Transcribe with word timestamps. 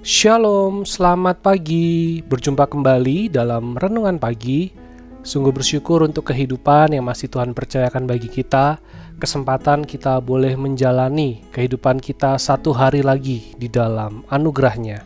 Shalom, 0.00 0.88
selamat 0.88 1.44
pagi. 1.44 2.24
Berjumpa 2.24 2.72
kembali 2.72 3.28
dalam 3.28 3.76
renungan 3.76 4.16
pagi. 4.16 4.72
Sungguh 5.20 5.52
bersyukur 5.52 6.00
untuk 6.00 6.32
kehidupan 6.32 6.96
yang 6.96 7.04
masih 7.04 7.28
Tuhan 7.28 7.52
percayakan 7.52 8.08
bagi 8.08 8.32
kita. 8.32 8.80
Kesempatan 9.20 9.84
kita 9.84 10.24
boleh 10.24 10.56
menjalani 10.56 11.44
kehidupan 11.52 12.00
kita 12.00 12.40
satu 12.40 12.72
hari 12.72 13.04
lagi 13.04 13.52
di 13.60 13.68
dalam 13.68 14.24
anugerahnya. 14.32 15.04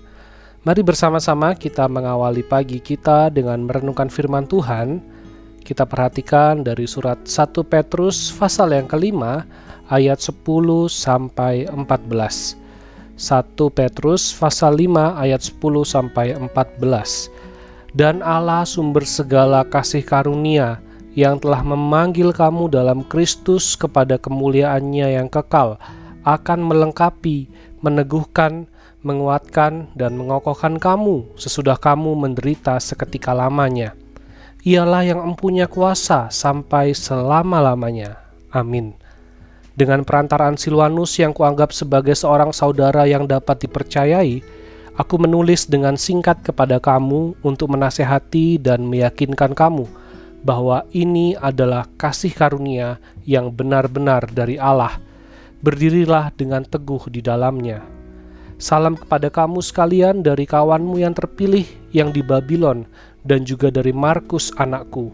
Mari 0.63 0.87
bersama-sama 0.87 1.59
kita 1.59 1.91
mengawali 1.91 2.47
pagi 2.47 2.79
kita 2.79 3.35
dengan 3.35 3.67
merenungkan 3.67 4.07
firman 4.07 4.47
Tuhan. 4.47 5.03
Kita 5.67 5.91
perhatikan 5.91 6.63
dari 6.63 6.87
surat 6.87 7.19
1 7.27 7.51
Petrus 7.67 8.31
pasal 8.31 8.71
yang 8.71 8.87
kelima 8.87 9.43
ayat 9.91 10.23
10 10.23 10.87
sampai 10.87 11.67
14. 11.67 12.63
1 13.15 13.55
Petrus 13.71 14.35
pasal 14.35 14.75
5 14.83 15.15
ayat 15.15 15.39
10 15.39 15.87
sampai 15.87 16.35
14. 16.35 17.31
Dan 17.95 18.27
Allah 18.27 18.67
sumber 18.67 19.07
segala 19.07 19.63
kasih 19.63 20.03
karunia 20.03 20.83
yang 21.15 21.39
telah 21.39 21.63
memanggil 21.63 22.35
kamu 22.35 22.67
dalam 22.67 23.07
Kristus 23.07 23.79
kepada 23.79 24.19
kemuliaannya 24.19 25.15
yang 25.15 25.31
kekal 25.31 25.79
akan 26.27 26.61
melengkapi, 26.67 27.47
meneguhkan, 27.87 28.67
menguatkan, 29.07 29.87
dan 29.95 30.19
mengokohkan 30.19 30.83
kamu 30.83 31.23
sesudah 31.39 31.79
kamu 31.79 32.19
menderita 32.19 32.83
seketika 32.83 33.31
lamanya. 33.31 33.95
Ialah 34.67 35.07
yang 35.07 35.21
empunya 35.23 35.71
kuasa 35.71 36.33
sampai 36.35 36.97
selama-lamanya. 36.97 38.19
Amin. 38.51 38.97
Dengan 39.75 40.07
perantaraan 40.07 40.55
Silwanus 40.55 41.19
yang 41.19 41.35
kuanggap 41.35 41.75
sebagai 41.75 42.15
seorang 42.15 42.55
saudara 42.55 43.11
yang 43.11 43.27
dapat 43.27 43.67
dipercayai, 43.67 44.39
aku 44.95 45.15
menulis 45.19 45.67
dengan 45.67 45.99
singkat 45.99 46.47
kepada 46.47 46.79
kamu 46.79 47.35
untuk 47.43 47.75
menasehati 47.75 48.63
dan 48.63 48.87
meyakinkan 48.87 49.51
kamu 49.51 49.91
bahwa 50.47 50.87
ini 50.95 51.35
adalah 51.43 51.91
kasih 51.99 52.31
karunia 52.31 53.03
yang 53.27 53.51
benar-benar 53.51 54.31
dari 54.31 54.63
Allah. 54.63 54.95
Berdirilah 55.67 56.31
dengan 56.39 56.63
teguh 56.63 57.11
di 57.11 57.19
dalamnya. 57.19 57.83
Salam 58.63 58.95
kepada 58.95 59.27
kamu 59.27 59.59
sekalian 59.59 60.23
dari 60.23 60.47
kawanmu 60.47 61.03
yang 61.03 61.19
terpilih 61.19 61.67
yang 61.91 62.15
di 62.15 62.23
Babylon 62.23 62.87
dan 63.27 63.43
juga 63.43 63.75
dari 63.75 63.91
Markus 63.91 64.55
anakku. 64.55 65.11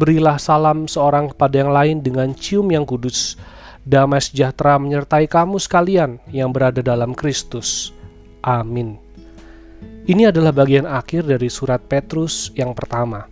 Berilah 0.00 0.40
salam 0.40 0.88
seorang 0.88 1.36
kepada 1.36 1.60
yang 1.60 1.76
lain 1.76 1.96
dengan 2.00 2.32
cium 2.32 2.72
yang 2.72 2.88
kudus 2.88 3.36
Damai 3.90 4.22
sejahtera 4.22 4.78
menyertai 4.78 5.26
kamu 5.26 5.58
sekalian 5.58 6.22
yang 6.30 6.54
berada 6.54 6.78
dalam 6.78 7.10
Kristus. 7.10 7.90
Amin. 8.46 8.94
Ini 10.06 10.30
adalah 10.30 10.54
bagian 10.54 10.86
akhir 10.86 11.26
dari 11.26 11.50
surat 11.50 11.82
Petrus 11.90 12.54
yang 12.54 12.70
pertama. 12.70 13.26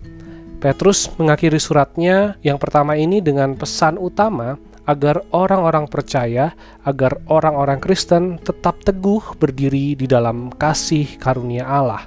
Petrus 0.59 1.15
mengakhiri 1.15 1.63
suratnya 1.63 2.35
yang 2.43 2.59
pertama 2.59 2.99
ini 2.99 3.23
dengan 3.23 3.55
pesan 3.55 4.03
utama 4.03 4.59
agar 4.91 5.23
orang-orang 5.31 5.87
percaya, 5.87 6.51
agar 6.83 7.15
orang-orang 7.31 7.79
Kristen 7.79 8.43
tetap 8.43 8.83
teguh 8.83 9.39
berdiri 9.39 9.95
di 9.95 10.11
dalam 10.11 10.51
kasih 10.51 11.07
karunia 11.23 11.71
Allah. 11.71 12.03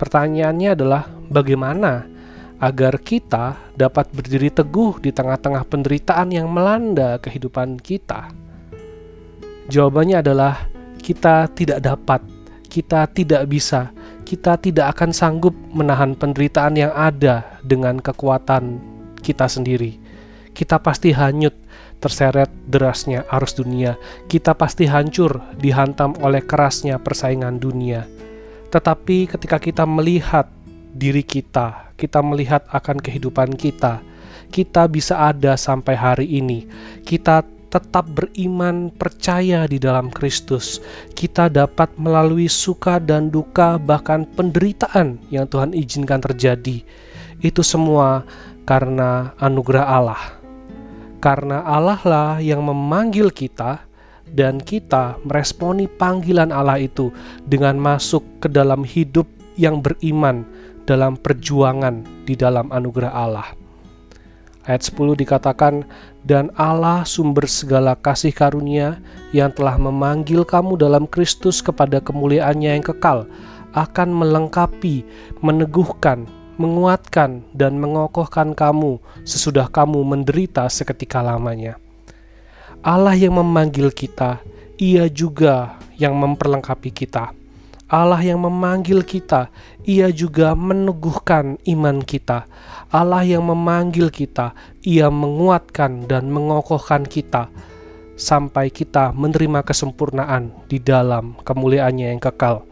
Pertanyaannya 0.00 0.72
adalah 0.72 1.04
bagaimana 1.28 2.08
agar 2.62 2.94
kita 3.02 3.58
dapat 3.74 4.06
berdiri 4.14 4.46
teguh 4.46 5.02
di 5.02 5.10
tengah-tengah 5.10 5.66
penderitaan 5.66 6.30
yang 6.30 6.46
melanda 6.46 7.18
kehidupan 7.18 7.82
kita? 7.82 8.30
Jawabannya 9.66 10.22
adalah 10.22 10.70
kita 11.02 11.50
tidak 11.58 11.82
dapat, 11.82 12.22
kita 12.70 13.10
tidak 13.10 13.50
bisa, 13.50 13.90
kita 14.22 14.54
tidak 14.62 14.94
akan 14.94 15.10
sanggup 15.10 15.52
menahan 15.74 16.14
penderitaan 16.14 16.78
yang 16.78 16.94
ada 16.94 17.58
dengan 17.66 17.98
kekuatan 17.98 18.78
kita 19.26 19.50
sendiri. 19.50 19.98
Kita 20.54 20.78
pasti 20.78 21.10
hanyut 21.10 21.58
terseret 21.98 22.50
derasnya 22.70 23.26
arus 23.34 23.58
dunia. 23.58 23.98
Kita 24.30 24.54
pasti 24.54 24.86
hancur 24.86 25.42
dihantam 25.58 26.14
oleh 26.22 26.42
kerasnya 26.46 27.02
persaingan 27.02 27.58
dunia. 27.58 28.06
Tetapi 28.70 29.30
ketika 29.30 29.58
kita 29.58 29.82
melihat 29.86 30.46
diri 30.92 31.24
kita, 31.24 31.92
kita 31.96 32.20
melihat 32.20 32.64
akan 32.72 33.00
kehidupan 33.00 33.56
kita, 33.56 34.04
kita 34.52 34.84
bisa 34.88 35.32
ada 35.32 35.56
sampai 35.56 35.96
hari 35.96 36.28
ini. 36.28 36.68
Kita 37.02 37.40
tetap 37.72 38.04
beriman, 38.12 38.92
percaya 38.92 39.64
di 39.64 39.80
dalam 39.80 40.12
Kristus. 40.12 40.84
Kita 41.16 41.48
dapat 41.48 41.88
melalui 41.96 42.44
suka 42.52 43.00
dan 43.00 43.32
duka, 43.32 43.80
bahkan 43.80 44.28
penderitaan 44.36 45.16
yang 45.32 45.48
Tuhan 45.48 45.72
izinkan 45.72 46.20
terjadi. 46.20 46.84
Itu 47.40 47.64
semua 47.64 48.28
karena 48.68 49.32
anugerah 49.40 49.86
Allah. 49.88 50.22
Karena 51.24 51.64
Allah 51.64 52.00
lah 52.04 52.30
yang 52.44 52.60
memanggil 52.60 53.32
kita, 53.32 53.88
dan 54.32 54.60
kita 54.64 55.20
meresponi 55.28 55.84
panggilan 55.88 56.48
Allah 56.52 56.80
itu 56.80 57.12
dengan 57.44 57.76
masuk 57.76 58.24
ke 58.40 58.48
dalam 58.48 58.80
hidup 58.80 59.28
yang 59.60 59.84
beriman 59.84 60.48
dalam 60.84 61.14
perjuangan 61.18 62.02
di 62.26 62.34
dalam 62.34 62.70
anugerah 62.74 63.12
Allah. 63.12 63.48
Ayat 64.62 64.86
10 64.86 65.18
dikatakan, 65.18 65.82
Dan 66.22 66.54
Allah 66.54 67.02
sumber 67.02 67.50
segala 67.50 67.98
kasih 67.98 68.30
karunia 68.30 69.02
yang 69.34 69.50
telah 69.50 69.74
memanggil 69.74 70.46
kamu 70.46 70.78
dalam 70.78 71.10
Kristus 71.10 71.58
kepada 71.58 71.98
kemuliaannya 71.98 72.78
yang 72.78 72.84
kekal, 72.86 73.26
akan 73.74 74.08
melengkapi, 74.14 75.02
meneguhkan, 75.42 76.30
menguatkan, 76.62 77.42
dan 77.58 77.74
mengokohkan 77.74 78.54
kamu 78.54 79.02
sesudah 79.26 79.66
kamu 79.66 79.98
menderita 80.06 80.70
seketika 80.70 81.18
lamanya. 81.18 81.74
Allah 82.86 83.18
yang 83.18 83.34
memanggil 83.34 83.90
kita, 83.90 84.38
ia 84.78 85.10
juga 85.10 85.74
yang 85.98 86.14
memperlengkapi 86.14 86.94
kita 86.94 87.41
Allah 87.92 88.24
yang 88.24 88.40
memanggil 88.40 89.04
kita, 89.04 89.52
Ia 89.84 90.08
juga 90.08 90.56
meneguhkan 90.56 91.60
iman 91.60 92.00
kita. 92.00 92.48
Allah 92.88 93.20
yang 93.20 93.44
memanggil 93.44 94.08
kita, 94.08 94.56
Ia 94.80 95.12
menguatkan 95.12 96.08
dan 96.08 96.32
mengokohkan 96.32 97.04
kita 97.04 97.52
sampai 98.16 98.72
kita 98.72 99.12
menerima 99.12 99.60
kesempurnaan 99.60 100.56
di 100.72 100.80
dalam 100.80 101.36
kemuliaannya 101.44 102.16
yang 102.16 102.22
kekal. 102.24 102.64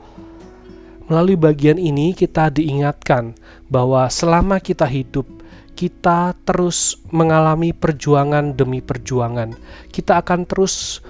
Melalui 1.12 1.36
bagian 1.36 1.76
ini 1.76 2.16
kita 2.16 2.48
diingatkan 2.48 3.36
bahwa 3.69 4.09
selama 4.09 4.56
kita 4.56 4.88
hidup, 4.88 5.28
kita 5.76 6.32
terus 6.48 6.97
mengalami 7.12 7.76
perjuangan 7.76 8.56
demi 8.56 8.80
perjuangan. 8.80 9.53
Kita 9.92 10.25
akan 10.25 10.48
terus 10.48 11.04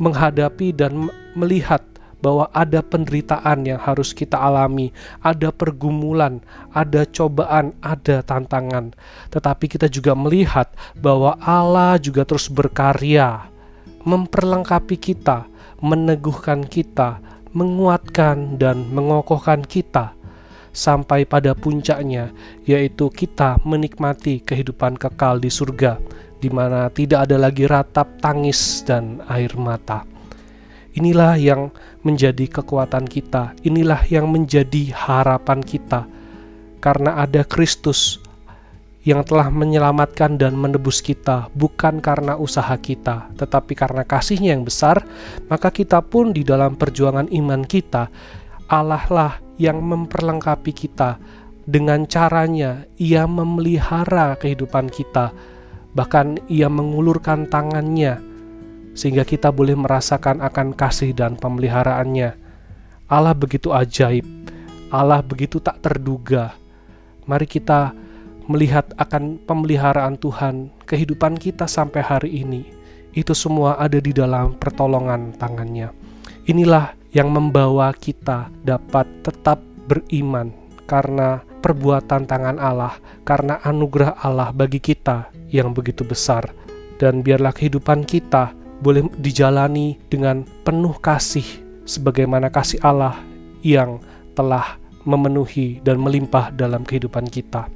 menghadapi 0.00 0.72
dan 0.72 1.12
melihat 1.36 1.89
bahwa 2.20 2.48
ada 2.52 2.84
penderitaan 2.84 3.64
yang 3.64 3.80
harus 3.80 4.12
kita 4.12 4.36
alami, 4.36 4.92
ada 5.24 5.48
pergumulan, 5.52 6.40
ada 6.72 7.08
cobaan, 7.08 7.72
ada 7.80 8.20
tantangan. 8.24 8.92
Tetapi 9.32 9.66
kita 9.66 9.88
juga 9.88 10.12
melihat 10.12 10.72
bahwa 11.00 11.36
Allah 11.40 11.96
juga 11.96 12.24
terus 12.28 12.48
berkarya, 12.52 13.48
memperlengkapi 14.04 14.96
kita, 14.96 15.48
meneguhkan 15.80 16.64
kita, 16.64 17.20
menguatkan 17.56 18.60
dan 18.60 18.86
mengokohkan 18.92 19.64
kita 19.64 20.14
sampai 20.70 21.26
pada 21.26 21.50
puncaknya, 21.56 22.30
yaitu 22.62 23.10
kita 23.10 23.58
menikmati 23.66 24.38
kehidupan 24.44 24.94
kekal 24.94 25.42
di 25.42 25.50
surga, 25.50 25.98
di 26.38 26.46
mana 26.46 26.86
tidak 26.94 27.26
ada 27.26 27.36
lagi 27.36 27.66
ratap 27.66 28.06
tangis 28.22 28.86
dan 28.86 29.18
air 29.26 29.50
mata. 29.58 30.06
Inilah 30.90 31.38
yang 31.38 31.70
menjadi 32.02 32.50
kekuatan 32.50 33.06
kita, 33.06 33.54
inilah 33.62 34.02
yang 34.10 34.26
menjadi 34.26 34.90
harapan 34.90 35.62
kita, 35.62 36.10
karena 36.82 37.22
ada 37.22 37.46
Kristus 37.46 38.18
yang 39.06 39.22
telah 39.22 39.48
menyelamatkan 39.54 40.34
dan 40.34 40.58
menebus 40.58 40.98
kita, 40.98 41.46
bukan 41.54 42.02
karena 42.02 42.34
usaha 42.34 42.74
kita, 42.74 43.30
tetapi 43.38 43.72
karena 43.78 44.02
kasihnya 44.02 44.58
yang 44.58 44.66
besar, 44.66 45.00
maka 45.46 45.70
kita 45.70 46.02
pun 46.02 46.34
di 46.34 46.42
dalam 46.42 46.74
perjuangan 46.74 47.30
iman 47.30 47.62
kita, 47.64 48.10
Allah 48.66 49.04
lah 49.08 49.32
yang 49.62 49.78
memperlengkapi 49.80 50.72
kita. 50.74 51.22
Dengan 51.70 52.02
caranya, 52.10 52.82
ia 52.98 53.30
memelihara 53.30 54.34
kehidupan 54.42 54.90
kita, 54.90 55.30
bahkan 55.94 56.42
ia 56.50 56.66
mengulurkan 56.66 57.46
tangannya 57.46 58.29
sehingga 59.00 59.24
kita 59.24 59.48
boleh 59.48 59.72
merasakan 59.72 60.44
akan 60.44 60.76
kasih 60.76 61.16
dan 61.16 61.40
pemeliharaannya. 61.40 62.36
Allah 63.08 63.32
begitu 63.32 63.72
ajaib, 63.72 64.28
Allah 64.92 65.24
begitu 65.24 65.56
tak 65.56 65.80
terduga. 65.80 66.52
Mari 67.24 67.48
kita 67.48 67.96
melihat 68.44 68.92
akan 69.00 69.40
pemeliharaan 69.48 70.20
Tuhan, 70.20 70.68
kehidupan 70.84 71.40
kita 71.40 71.64
sampai 71.64 72.04
hari 72.04 72.44
ini. 72.44 72.68
Itu 73.16 73.32
semua 73.32 73.80
ada 73.80 73.96
di 73.96 74.12
dalam 74.12 74.52
pertolongan 74.60 75.32
tangannya. 75.40 75.88
Inilah 76.44 76.92
yang 77.16 77.32
membawa 77.32 77.96
kita 77.96 78.52
dapat 78.62 79.08
tetap 79.24 79.64
beriman 79.88 80.52
karena 80.84 81.40
perbuatan 81.64 82.28
tangan 82.28 82.60
Allah, 82.60 83.00
karena 83.24 83.64
anugerah 83.64 84.20
Allah 84.20 84.52
bagi 84.52 84.78
kita 84.78 85.32
yang 85.48 85.72
begitu 85.72 86.04
besar. 86.04 86.52
Dan 87.00 87.24
biarlah 87.24 87.56
kehidupan 87.56 88.04
kita 88.04 88.59
boleh 88.80 89.06
dijalani 89.20 90.00
dengan 90.08 90.44
penuh 90.64 90.96
kasih, 91.00 91.44
sebagaimana 91.84 92.48
kasih 92.48 92.80
Allah 92.80 93.16
yang 93.60 94.00
telah 94.36 94.80
memenuhi 95.04 95.80
dan 95.84 96.00
melimpah 96.00 96.52
dalam 96.52 96.84
kehidupan 96.84 97.28
kita. 97.28 97.68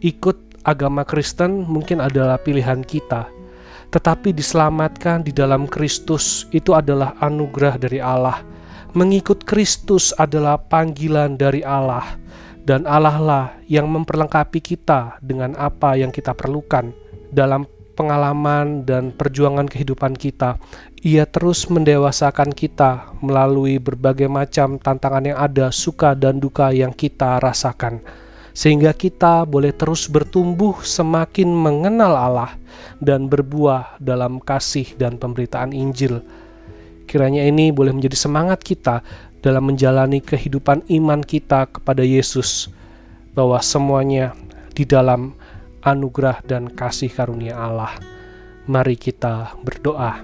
Ikut 0.00 0.36
agama 0.64 1.04
Kristen 1.04 1.64
mungkin 1.68 2.00
adalah 2.00 2.40
pilihan 2.40 2.84
kita, 2.84 3.28
tetapi 3.92 4.32
diselamatkan 4.32 5.24
di 5.24 5.32
dalam 5.32 5.68
Kristus 5.68 6.48
itu 6.52 6.72
adalah 6.72 7.16
anugerah 7.20 7.76
dari 7.80 8.00
Allah. 8.00 8.40
Mengikut 8.90 9.46
Kristus 9.46 10.10
adalah 10.18 10.58
panggilan 10.58 11.38
dari 11.38 11.62
Allah, 11.62 12.18
dan 12.66 12.84
Allah 12.88 13.16
lah 13.20 13.46
yang 13.70 13.86
memperlengkapi 13.86 14.58
kita 14.58 15.20
dengan 15.22 15.54
apa 15.56 15.94
yang 15.94 16.10
kita 16.10 16.34
perlukan 16.34 16.90
dalam 17.30 17.64
pengalaman 18.00 18.88
dan 18.88 19.12
perjuangan 19.12 19.68
kehidupan 19.68 20.16
kita. 20.16 20.56
Ia 21.04 21.28
terus 21.28 21.68
mendewasakan 21.68 22.56
kita 22.56 23.12
melalui 23.20 23.76
berbagai 23.76 24.24
macam 24.32 24.80
tantangan 24.80 25.28
yang 25.28 25.36
ada, 25.36 25.68
suka 25.68 26.16
dan 26.16 26.40
duka 26.40 26.72
yang 26.72 26.96
kita 26.96 27.36
rasakan, 27.44 28.00
sehingga 28.56 28.96
kita 28.96 29.44
boleh 29.44 29.76
terus 29.76 30.08
bertumbuh 30.08 30.80
semakin 30.80 31.52
mengenal 31.52 32.16
Allah 32.16 32.52
dan 33.04 33.28
berbuah 33.28 34.00
dalam 34.00 34.40
kasih 34.40 34.96
dan 34.96 35.20
pemberitaan 35.20 35.76
Injil. 35.76 36.24
Kiranya 37.04 37.44
ini 37.44 37.68
boleh 37.68 37.92
menjadi 37.92 38.16
semangat 38.16 38.64
kita 38.64 39.04
dalam 39.44 39.72
menjalani 39.72 40.20
kehidupan 40.20 40.84
iman 40.88 41.20
kita 41.20 41.68
kepada 41.68 42.04
Yesus, 42.04 42.68
bahwa 43.32 43.60
semuanya 43.64 44.36
di 44.76 44.84
dalam 44.84 45.32
anugerah 45.84 46.44
dan 46.44 46.68
kasih 46.72 47.12
karunia 47.12 47.56
Allah. 47.56 47.96
Mari 48.68 48.96
kita 48.96 49.56
berdoa. 49.64 50.22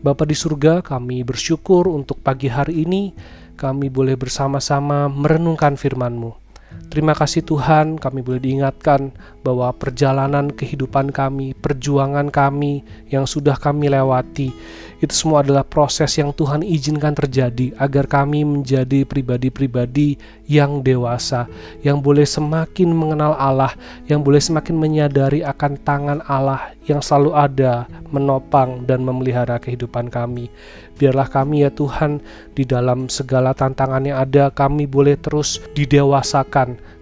Bapa 0.00 0.22
di 0.22 0.36
surga, 0.38 0.86
kami 0.86 1.26
bersyukur 1.26 1.90
untuk 1.90 2.22
pagi 2.22 2.46
hari 2.46 2.86
ini 2.86 3.10
kami 3.56 3.88
boleh 3.88 4.14
bersama-sama 4.14 5.08
merenungkan 5.08 5.74
firman-Mu. 5.74 6.45
Terima 6.86 7.12
kasih 7.12 7.44
Tuhan, 7.44 7.98
kami 7.98 8.22
boleh 8.24 8.40
diingatkan 8.40 9.12
bahwa 9.42 9.70
perjalanan 9.74 10.48
kehidupan 10.48 11.12
kami, 11.12 11.52
perjuangan 11.58 12.32
kami 12.32 12.82
yang 13.10 13.28
sudah 13.28 13.58
kami 13.58 13.90
lewati, 13.92 14.54
itu 15.04 15.12
semua 15.12 15.44
adalah 15.44 15.60
proses 15.60 16.16
yang 16.16 16.32
Tuhan 16.32 16.64
izinkan 16.64 17.12
terjadi 17.12 17.76
agar 17.76 18.08
kami 18.08 18.48
menjadi 18.48 19.04
pribadi-pribadi 19.04 20.16
yang 20.48 20.80
dewasa, 20.80 21.44
yang 21.84 22.00
boleh 22.00 22.24
semakin 22.24 22.96
mengenal 22.96 23.36
Allah, 23.36 23.76
yang 24.08 24.24
boleh 24.24 24.40
semakin 24.40 24.72
menyadari 24.72 25.44
akan 25.44 25.76
tangan 25.84 26.24
Allah 26.24 26.72
yang 26.88 27.04
selalu 27.04 27.36
ada 27.36 27.84
menopang 28.08 28.88
dan 28.88 29.04
memelihara 29.04 29.60
kehidupan 29.60 30.08
kami. 30.08 30.48
Biarlah 30.96 31.28
kami 31.28 31.60
ya 31.60 31.68
Tuhan 31.68 32.24
di 32.56 32.64
dalam 32.64 33.12
segala 33.12 33.52
tantangan 33.52 34.00
yang 34.08 34.16
ada 34.16 34.48
kami 34.48 34.88
boleh 34.88 35.20
terus 35.20 35.60
didewasakan, 35.76 36.55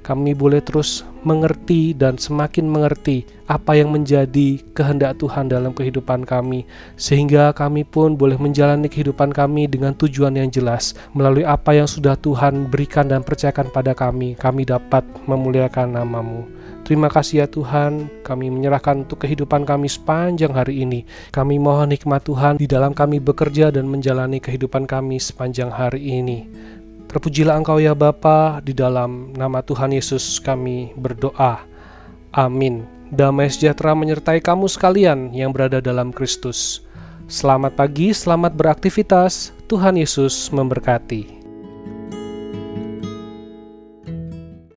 kami 0.04 0.34
boleh 0.34 0.58
terus 0.60 1.06
mengerti 1.22 1.94
dan 1.96 2.18
semakin 2.20 2.68
mengerti 2.68 3.22
apa 3.48 3.78
yang 3.78 3.94
menjadi 3.94 4.60
kehendak 4.76 5.22
Tuhan 5.22 5.48
dalam 5.48 5.72
kehidupan 5.72 6.26
kami, 6.26 6.66
sehingga 6.98 7.54
kami 7.54 7.86
pun 7.86 8.18
boleh 8.18 8.36
menjalani 8.36 8.90
kehidupan 8.90 9.30
kami 9.32 9.70
dengan 9.70 9.94
tujuan 9.94 10.34
yang 10.36 10.50
jelas. 10.50 10.92
Melalui 11.16 11.46
apa 11.46 11.72
yang 11.72 11.88
sudah 11.88 12.18
Tuhan 12.18 12.68
berikan 12.68 13.08
dan 13.08 13.24
percayakan 13.24 13.72
pada 13.72 13.96
kami, 13.96 14.36
kami 14.36 14.66
dapat 14.66 15.06
memuliakan 15.30 15.96
namamu. 15.96 16.44
Terima 16.84 17.08
kasih 17.08 17.40
ya 17.40 17.46
Tuhan, 17.48 18.12
kami 18.28 18.52
menyerahkan 18.52 19.08
untuk 19.08 19.24
kehidupan 19.24 19.64
kami 19.64 19.88
sepanjang 19.88 20.52
hari 20.52 20.84
ini. 20.84 21.08
Kami 21.32 21.56
mohon 21.56 21.88
hikmat 21.88 22.28
Tuhan 22.28 22.60
di 22.60 22.68
dalam 22.68 22.92
kami 22.92 23.24
bekerja 23.24 23.72
dan 23.72 23.88
menjalani 23.88 24.36
kehidupan 24.36 24.84
kami 24.84 25.16
sepanjang 25.16 25.72
hari 25.72 26.04
ini. 26.04 26.44
Terpujilah 27.14 27.62
Engkau 27.62 27.78
ya 27.78 27.94
Bapa, 27.94 28.58
di 28.58 28.74
dalam 28.74 29.30
nama 29.38 29.62
Tuhan 29.62 29.94
Yesus 29.94 30.42
kami 30.42 30.90
berdoa. 30.98 31.62
Amin. 32.34 32.82
Damai 33.14 33.46
sejahtera 33.46 33.94
menyertai 33.94 34.42
kamu 34.42 34.66
sekalian 34.66 35.30
yang 35.30 35.54
berada 35.54 35.78
dalam 35.78 36.10
Kristus. 36.10 36.82
Selamat 37.30 37.78
pagi, 37.78 38.10
selamat 38.10 38.58
beraktivitas. 38.58 39.54
Tuhan 39.70 39.94
Yesus 39.94 40.50
memberkati. 40.50 41.43